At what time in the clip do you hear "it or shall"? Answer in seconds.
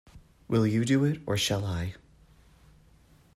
1.05-1.63